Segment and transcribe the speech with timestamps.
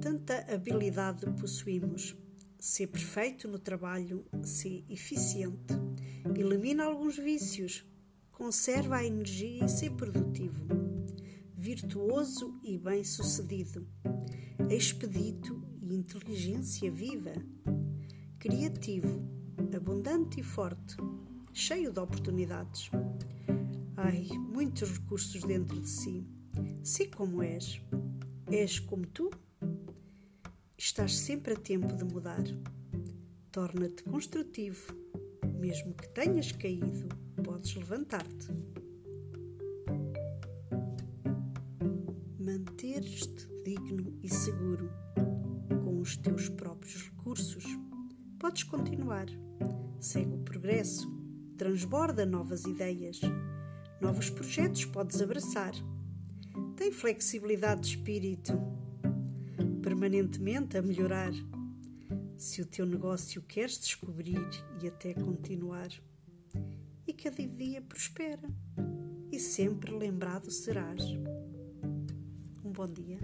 [0.00, 2.16] Tanta habilidade possuímos.
[2.58, 5.74] Ser perfeito no trabalho, ser eficiente.
[6.38, 7.84] Elimina alguns vícios.
[8.30, 10.66] Conserva a energia e ser produtivo.
[11.54, 13.86] Virtuoso e bem-sucedido.
[14.70, 17.32] Expedito e inteligência viva.
[18.38, 19.20] Criativo,
[19.76, 20.96] abundante e forte.
[21.52, 22.88] Cheio de oportunidades.
[23.96, 26.24] Ai, muitos recursos dentro de si.
[26.84, 27.82] Se como és.
[28.50, 29.30] És como tu?
[30.76, 32.42] Estás sempre a tempo de mudar.
[33.52, 34.92] Torna-te construtivo.
[35.60, 37.08] Mesmo que tenhas caído,
[37.44, 38.48] podes levantar-te.
[42.40, 44.90] Manteres-te digno e seguro
[45.84, 47.64] com os teus próprios recursos.
[48.36, 49.26] Podes continuar.
[50.00, 51.08] Segue o progresso.
[51.56, 53.20] Transborda novas ideias.
[54.00, 55.72] Novos projetos podes abraçar.
[56.76, 58.52] Tem flexibilidade de espírito,
[59.82, 61.32] permanentemente a melhorar.
[62.36, 64.40] Se o teu negócio queres descobrir
[64.82, 65.90] e até continuar,
[67.06, 68.48] e cada dia prospera,
[69.30, 71.02] e sempre lembrado serás.
[72.64, 73.18] Um bom dia.